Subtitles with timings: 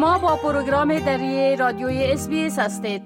[0.00, 3.02] شما با پروگرام دری رادیوی اس هستید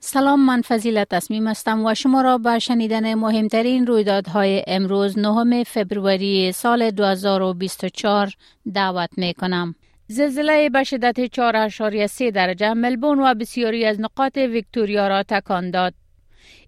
[0.00, 6.52] سلام من فضیلت تصمیم هستم و شما را به شنیدن مهمترین رویدادهای امروز نهم فبروری
[6.52, 8.32] سال 2024
[8.74, 9.74] دعوت می کنم.
[10.12, 15.94] زلزله به شدت 4.3 درجه ملبون و بسیاری از نقاط ویکتوریا را تکان داد.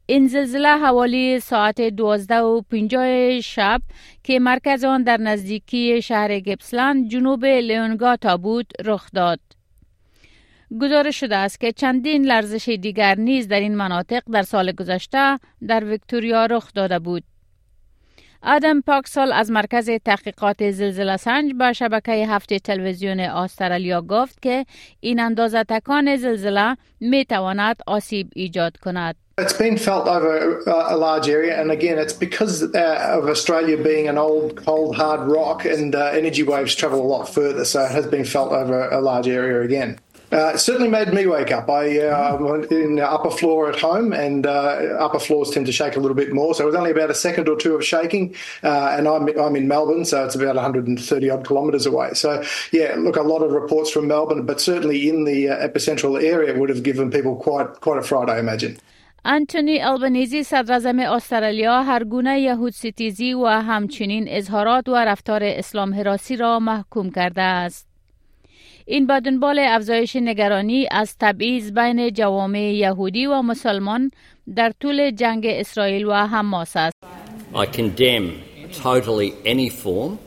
[0.07, 3.83] این زلزله حوالی ساعت 12 و 50 شب
[4.23, 9.41] که مرکز آن در نزدیکی شهر گپسلند جنوب لیونگاتا بود رخ داد.
[10.81, 15.85] گزارش شده است که چندین لرزش دیگر نیز در این مناطق در سال گذشته در
[15.85, 17.23] ویکتوریا رخ داده بود.
[18.47, 24.67] آدم پاکسال از مرکز تحقیقات زلزله سنج به شبکه هفته تلویزیون استرالیا گفت که
[25.01, 29.17] این اندازه تکان زلزله می تواند آسیب ایجاد کند.
[29.41, 30.61] It's been felt over
[30.95, 35.23] a large area, and again, it's because uh, of Australia being an old, cold, hard
[35.39, 38.79] rock, and uh, energy waves travel a lot further, so it has been felt over
[38.99, 39.99] a large area again.
[40.32, 41.70] Uh, it certainly made me wake up.
[41.70, 45.72] I uh, went in the upper floor at home, and uh, upper floors tend to
[45.72, 46.54] shake a little bit more.
[46.54, 49.56] So it was only about a second or two of shaking, uh, and I'm, I'm
[49.56, 52.14] in Melbourne, so it's about 130 odd kilometres away.
[52.14, 56.22] So yeah, look, a lot of reports from Melbourne, but certainly in the uh, epicentral
[56.22, 58.78] area would have given people quite quite a fright, I imagine.
[59.26, 66.36] انتونی البنیزی صدر استرالیا هر گونه یهود ستیزی و همچنین اظهارات و رفتار اسلام حراسی
[66.36, 67.90] را محکوم کرده است.
[68.86, 74.12] این با دنبال افزایش نگرانی از تبعیض بین جوامع یهودی و مسلمان
[74.56, 76.96] در طول جنگ اسرائیل و حماس است.
[77.54, 78.32] I condemn
[78.84, 80.20] totally any form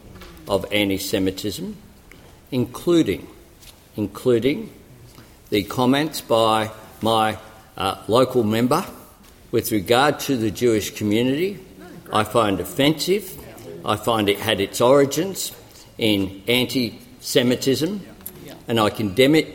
[0.48, 1.64] of anti-Semitism,
[2.50, 3.26] including
[3.96, 4.70] including
[5.50, 6.70] the comments by
[7.02, 7.36] my
[7.76, 8.84] uh, local member
[9.50, 11.58] with regard to the Jewish community.
[12.12, 13.24] I find offensive.
[13.84, 15.52] I find it had its origins
[15.98, 18.00] in anti-Semitism
[18.68, 19.48] and I condemn it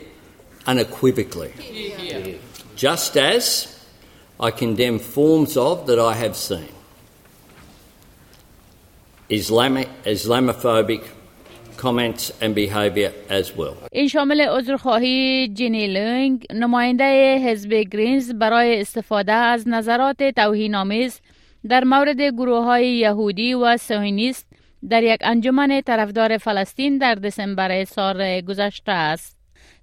[0.66, 1.52] unequivocally.
[2.76, 3.44] Just as
[4.40, 6.72] I condemn forms of that I have seen.
[9.30, 11.02] Islamic, Islamophobic
[11.76, 13.76] comments and behavior as well.
[13.92, 21.20] این شامل عذرخواهی جینی لنگ نماینده حزب گرینز برای استفاده از نظرات توهین‌آمیز
[21.68, 24.46] در مورد گروه های یهودی و سوینیست
[24.89, 29.37] در یک انجمن طرفدار فلسطین در دسامبر سال گذشته است.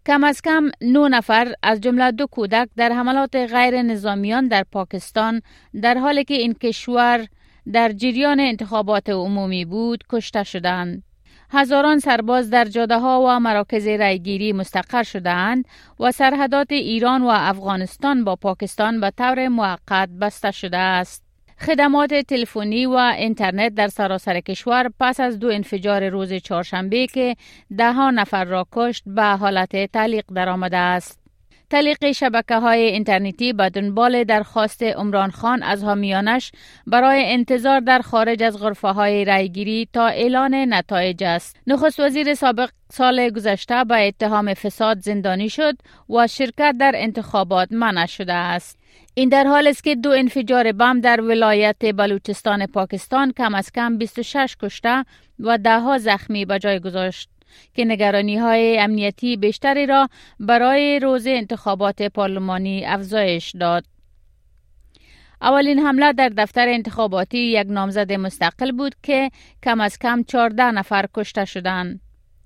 [0.06, 5.42] کم از کم نو نفر از جمله دو کودک در حملات غیر نظامیان در پاکستان
[5.82, 7.26] در حالی که این کشور
[7.72, 11.02] در جریان انتخابات عمومی بود کشته شدند.
[11.50, 15.64] هزاران سرباز در جاده ها و مراکز رایگیری مستقر شدهاند
[16.00, 21.29] و سرحدات ایران و افغانستان با پاکستان به طور موقت بسته شده است.
[21.66, 27.36] خدمات تلفنی و اینترنت در سراسر کشور پس از دو انفجار روز چهارشنبه که
[27.78, 31.20] ده ها نفر را کشت به حالت تعلیق درآمده است.
[31.70, 36.52] تعلیق شبکه های اینترنتی به دنبال درخواست عمران خان از حامیانش
[36.86, 41.56] برای انتظار در خارج از غرفه های رایگیری تا اعلان نتایج است.
[41.66, 45.76] نخست وزیر سابق سال گذشته به اتهام فساد زندانی شد
[46.10, 48.79] و شرکت در انتخابات منع شده است.
[49.14, 53.98] این در حال است که دو انفجار بم در ولایت بلوچستان پاکستان کم از کم
[53.98, 55.04] 26 کشته
[55.40, 57.30] و ده ها زخمی به جای گذاشت
[57.74, 60.08] که نگرانی های امنیتی بیشتری را
[60.40, 63.84] برای روز انتخابات پارلمانی افزایش داد.
[65.42, 69.30] اولین حمله در دفتر انتخاباتی یک نامزد مستقل بود که
[69.62, 72.00] کم از کم 14 نفر کشته شدند.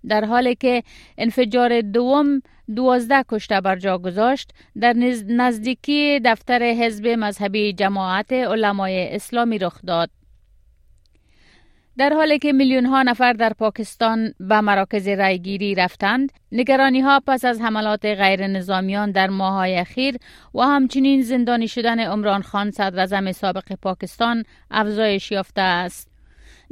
[0.08, 0.82] در حالی که
[1.18, 2.42] انفجار دوم
[2.76, 4.50] دوازده کشته بر جا گذاشت
[4.80, 4.92] در
[5.28, 10.10] نزدیکی دفتر حزب مذهبی جماعت علمای اسلامی رخ داد.
[11.96, 17.44] در حالی که میلیون ها نفر در پاکستان به مراکز رایگیری رفتند، نگرانی ها پس
[17.44, 20.16] از حملات غیر نظامیان در ماه اخیر
[20.54, 26.13] و همچنین زندانی شدن عمران خان صدر سابق پاکستان افزایش یافته است.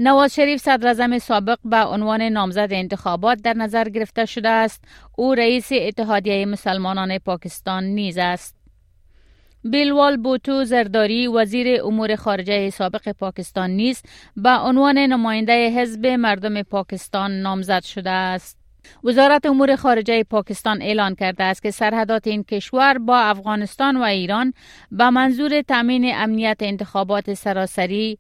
[0.04, 4.84] نواز شریف صدر سابق به عنوان نامزد انتخابات در نظر گرفته شده است.
[5.16, 8.56] او رئیس اتحادیه مسلمانان پاکستان نیز است.
[9.64, 14.02] بیلوال بوتو زرداری وزیر امور خارجه سابق پاکستان نیز
[14.37, 18.58] به عنوان نماینده حزب مردم پاکستان نامزد شده است.
[19.04, 24.54] وزارت امور خارجه پاکستان اعلان کرده است که سرحدات این کشور با افغانستان و ایران
[24.90, 28.19] به منظور تامین امنیت انتخابات سراسری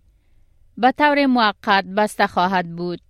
[0.78, 3.00] به طور موقت بسته خواهد بود.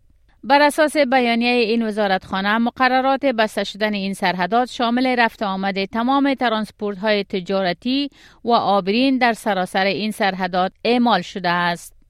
[0.44, 6.99] بر اساس بیانیه این وزارتخانه مقررات بسته شدن این سرحدات شامل رفت آمد تمام ترانسپورت
[6.99, 8.11] های تجارتی
[8.44, 12.03] و آبرین در سراسر این سرحدات اعمال شده است.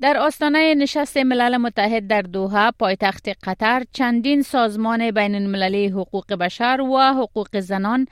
[0.00, 6.80] در آستانه نشست ملل متحد در دوحه پایتخت قطر چندین سازمان بین المللی حقوق بشر
[6.80, 8.06] و حقوق زنان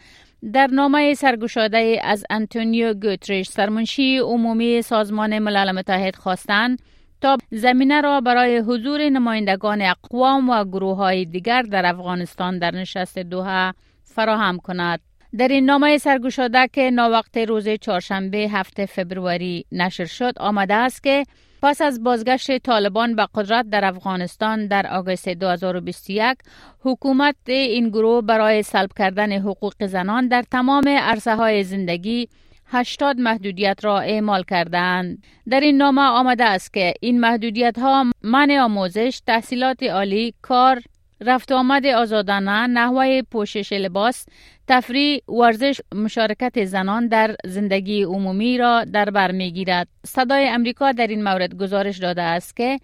[0.53, 6.83] در نامه سرگشاده از انتونیو گوتریش سرمنشی عمومی سازمان ملل متحد خواستند
[7.21, 13.19] تا زمینه را برای حضور نمایندگان اقوام و گروه های دیگر در افغانستان در نشست
[13.19, 13.75] دوحه
[14.05, 15.01] فراهم کند.
[15.37, 21.25] در این نامه سرگشاده که ناوقت روز چهارشنبه هفته فبروری نشر شد آمده است که
[21.63, 26.37] پس از بازگشت طالبان به قدرت در افغانستان در آگوست 2021
[26.81, 32.29] حکومت این گروه برای سلب کردن حقوق زنان در تمام عرصه های زندگی
[32.67, 35.23] 80 محدودیت را اعمال کردند.
[35.49, 40.83] در این نامه آمده است که این محدودیت ها منع آموزش، تحصیلات عالی، کار،
[41.21, 44.27] رفت آمد آزادانه، نحوه پوشش لباس،
[44.69, 49.89] تفریح، ورزش، مشارکت زنان در زندگی عمومی را در بر می‌گیرد.
[50.07, 52.79] صدای امریکا در این مورد گزارش داده است که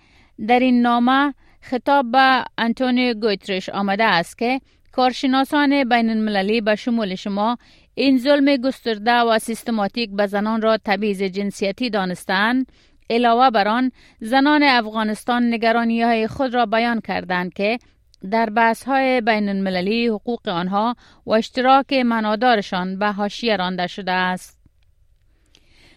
[0.49, 4.61] در این نامه خطاب به انتونی گویترش آمده است که
[4.93, 7.59] کارشناسان بین المللی به شمول شما
[7.95, 12.73] این ظلم گسترده و سیستماتیک به زنان را تبعیض جنسیتی دانستند
[13.11, 17.79] علاوه بر آن زنان افغانستان نگرانی های خود را بیان کردند که
[18.31, 24.61] در بحث های بین المللی حقوق آنها و اشتراک منادارشان به حاشیه رانده شده است.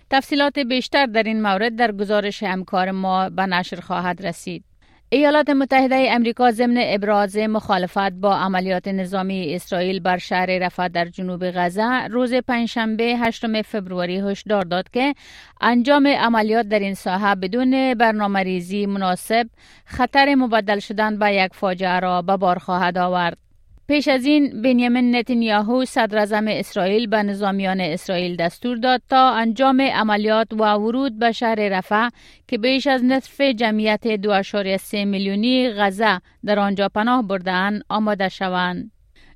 [0.09, 4.63] تفصیلات بیشتر در این مورد در گزارش همکار ما به نشر خواهد رسید.
[5.09, 11.51] ایالات متحده امریکا ضمن ابراز مخالفت با عملیات نظامی اسرائیل بر شهر رفح در جنوب
[11.51, 15.13] غزه روز پنجشنبه 8 فوریه هشدار داد که
[15.61, 19.47] انجام عملیات در این ساحه بدون برنامه ریزی مناسب
[19.85, 23.46] خطر مبدل شدن به یک فاجعه را به بار خواهد آورد.
[23.87, 30.53] پیش از این بنیامین نتانیاهو صدر اسرائیل به نظامیان اسرائیل دستور داد تا انجام عملیات
[30.53, 32.09] و ورود به شهر رفح
[32.47, 38.91] که بیش از نصف جمعیت 2.3 میلیونی غزه در آنجا پناه بردن آماده شوند.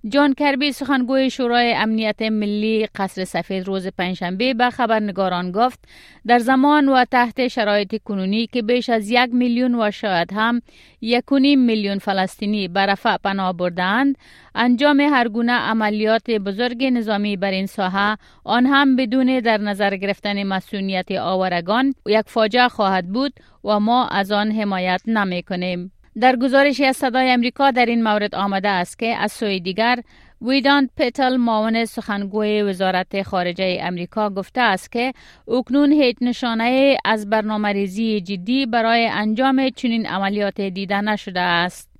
[0.09, 5.79] جان کربی سخنگوی شورای امنیت ملی قصر سفید روز پنجشنبه به خبرنگاران گفت
[6.27, 10.61] در زمان و تحت شرایط کنونی که بیش از یک میلیون و شاید هم
[11.01, 14.17] یک میلیون فلسطینی به رفع پناه بردند
[14.55, 20.43] انجام هر گونه عملیات بزرگ نظامی بر این ساحه آن هم بدون در نظر گرفتن
[20.43, 23.33] مسئولیت آورگان یک فاجعه خواهد بود
[23.63, 25.91] و ما از آن حمایت نمی کنیم.
[26.19, 29.99] در گزارشی از صدای امریکا در این مورد آمده است که از سوی دیگر
[30.41, 35.13] ویدان پتل معاون سخنگوی وزارت خارجه امریکا گفته است که
[35.47, 41.91] اکنون هیچ نشانه از برنامه ریزی جدی برای انجام چنین عملیات دیده نشده است.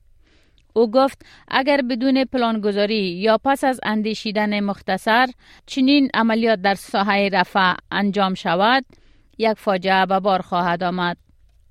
[0.73, 5.27] او گفت اگر بدون پلانگذاری یا پس از اندیشیدن مختصر
[5.65, 8.85] چنین عملیات در ساحه رفع انجام شود
[9.37, 11.17] یک فاجعه به بار خواهد آمد.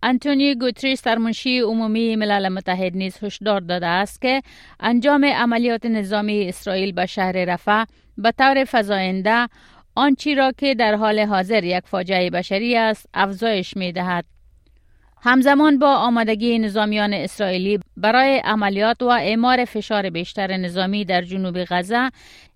[0.02, 4.43] انتونی گوتریس سرمنشی عمومی ملل متحد نیز هشدار داده است که
[4.81, 7.85] انجام عملیات نظامی اسرائیل به شهر رفح
[8.19, 9.49] به طور فزاینده
[9.94, 14.25] آنچی را که در حال حاضر یک فاجعه بشری است افزایش می دهد.
[15.23, 22.10] همزمان با آمادگی نظامیان اسرائیلی برای عملیات و اعمار فشار بیشتر نظامی در جنوب غزه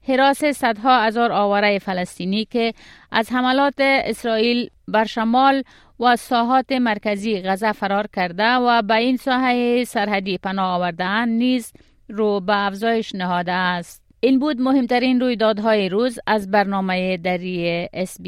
[0.08, 2.74] حراس صدها هزار آواره فلسطینی که
[3.12, 5.62] از حملات اسرائیل بر شمال
[6.00, 11.72] و ساحات مرکزی غزه فرار کرده و به این ساحه سرحدی پناه آوردهاند نیز
[12.08, 14.02] رو به افزایش نهاده است.
[14.20, 18.20] این بود مهمترین رویدادهای روز از برنامه دری اس.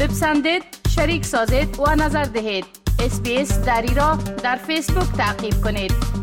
[0.00, 0.62] بپسندید،
[0.94, 2.64] شریک سازید و نظر دهید.
[3.04, 6.21] اس بی اس دری را در فیسبوک تعقیب کنید.